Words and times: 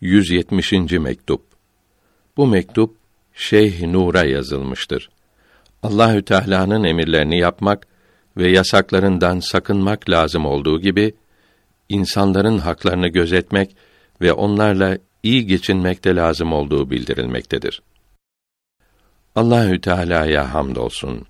170. 0.00 0.72
mektup. 0.92 1.42
Bu 2.36 2.46
mektup 2.46 2.96
Şeyh 3.34 3.82
Nur'a 3.82 4.24
yazılmıştır. 4.24 5.10
Allahü 5.82 6.24
Teala'nın 6.24 6.84
emirlerini 6.84 7.38
yapmak 7.38 7.86
ve 8.36 8.50
yasaklarından 8.50 9.40
sakınmak 9.40 10.10
lazım 10.10 10.46
olduğu 10.46 10.80
gibi 10.80 11.14
insanların 11.88 12.58
haklarını 12.58 13.08
gözetmek 13.08 13.76
ve 14.20 14.32
onlarla 14.32 14.98
iyi 15.22 15.46
geçinmek 15.46 16.04
de 16.04 16.16
lazım 16.16 16.52
olduğu 16.52 16.90
bildirilmektedir. 16.90 17.82
Allahü 19.34 19.80
Teala'ya 19.80 20.54
hamdolsun. 20.54 21.26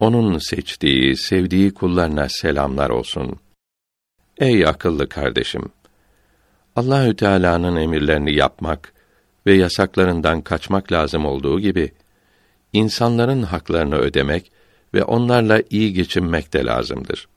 Onun 0.00 0.38
seçtiği, 0.38 1.16
sevdiği 1.16 1.74
kullarına 1.74 2.28
selamlar 2.28 2.90
olsun. 2.90 3.36
Ey 4.38 4.66
akıllı 4.66 5.08
kardeşim, 5.08 5.62
Allahü 6.76 7.16
Teala'nın 7.16 7.76
emirlerini 7.76 8.34
yapmak 8.34 8.92
ve 9.46 9.54
yasaklarından 9.54 10.40
kaçmak 10.40 10.92
lazım 10.92 11.26
olduğu 11.26 11.60
gibi 11.60 11.92
insanların 12.72 13.42
haklarını 13.42 13.96
ödemek 13.96 14.52
ve 14.94 15.04
onlarla 15.04 15.62
iyi 15.70 15.92
geçinmek 15.92 16.52
de 16.52 16.64
lazımdır. 16.64 17.28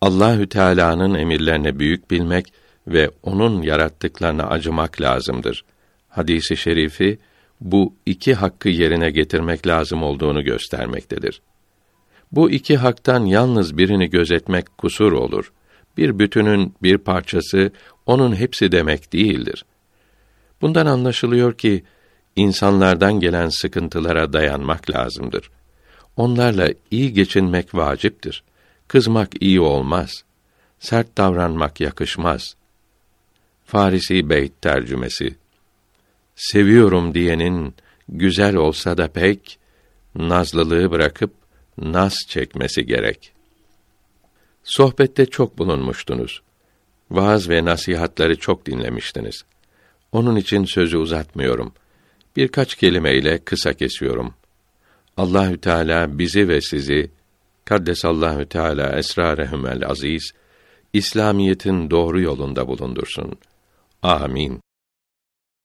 Allahü 0.00 0.48
Teala'nın 0.48 1.14
emirlerini 1.14 1.78
büyük 1.78 2.10
bilmek 2.10 2.52
ve 2.86 3.10
onun 3.22 3.62
yarattıklarına 3.62 4.46
acımak 4.46 5.00
lazımdır. 5.00 5.64
Hadisi 6.08 6.56
şerifi 6.56 7.18
bu 7.60 7.94
iki 8.06 8.34
hakkı 8.34 8.68
yerine 8.68 9.10
getirmek 9.10 9.66
lazım 9.66 10.02
olduğunu 10.02 10.44
göstermektedir. 10.44 11.42
Bu 12.32 12.50
iki 12.50 12.76
haktan 12.76 13.24
yalnız 13.24 13.78
birini 13.78 14.10
gözetmek 14.10 14.78
kusur 14.78 15.12
olur. 15.12 15.52
Bir 15.96 16.18
bütünün 16.18 16.74
bir 16.82 16.98
parçası 16.98 17.70
onun 18.06 18.36
hepsi 18.36 18.72
demek 18.72 19.12
değildir. 19.12 19.64
Bundan 20.60 20.86
anlaşılıyor 20.86 21.58
ki 21.58 21.84
insanlardan 22.36 23.20
gelen 23.20 23.48
sıkıntılara 23.48 24.32
dayanmak 24.32 24.90
lazımdır. 24.90 25.50
Onlarla 26.16 26.68
iyi 26.90 27.12
geçinmek 27.12 27.74
vaciptir. 27.74 28.42
Kızmak 28.88 29.42
iyi 29.42 29.60
olmaz. 29.60 30.24
Sert 30.78 31.18
davranmak 31.18 31.80
yakışmaz. 31.80 32.56
Farisi 33.64 34.30
Beyt 34.30 34.62
tercümesi 34.62 35.36
Seviyorum 36.36 37.14
diyenin 37.14 37.74
güzel 38.08 38.56
olsa 38.56 38.98
da 38.98 39.08
pek 39.08 39.58
nazlılığı 40.14 40.90
bırakıp 40.90 41.34
nas 41.78 42.14
çekmesi 42.28 42.86
gerek. 42.86 43.32
Sohbette 44.64 45.26
çok 45.26 45.58
bulunmuştunuz. 45.58 46.42
Vaaz 47.10 47.48
ve 47.48 47.64
nasihatları 47.64 48.36
çok 48.36 48.66
dinlemiştiniz. 48.66 49.44
Onun 50.12 50.36
için 50.36 50.64
sözü 50.64 50.96
uzatmıyorum. 50.96 51.72
Birkaç 52.36 52.74
kelimeyle 52.74 53.38
kısa 53.38 53.72
kesiyorum. 53.72 54.34
Allahü 55.16 55.58
Teala 55.60 56.18
bizi 56.18 56.48
ve 56.48 56.60
sizi 56.60 57.10
Kaddesallahu 57.64 58.48
Teala 58.48 58.98
esrarehumel 58.98 59.86
aziz 59.88 60.32
İslamiyetin 60.92 61.90
doğru 61.90 62.20
yolunda 62.20 62.68
bulundursun. 62.68 63.38
Amin. 64.02 64.60